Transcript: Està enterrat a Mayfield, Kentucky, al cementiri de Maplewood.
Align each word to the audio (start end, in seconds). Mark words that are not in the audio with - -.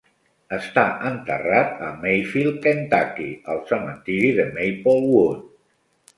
Està 0.55 0.85
enterrat 1.09 1.83
a 1.87 1.89
Mayfield, 2.05 2.57
Kentucky, 2.65 3.27
al 3.55 3.61
cementiri 3.73 4.35
de 4.41 4.49
Maplewood. 4.59 5.47